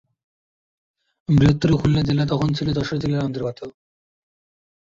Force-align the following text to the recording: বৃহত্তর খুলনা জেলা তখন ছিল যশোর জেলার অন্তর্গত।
বৃহত্তর 1.29 1.69
খুলনা 1.79 2.01
জেলা 2.03 2.23
তখন 2.25 2.49
ছিল 2.57 2.67
যশোর 2.77 2.97
জেলার 3.01 3.25
অন্তর্গত। 3.27 3.59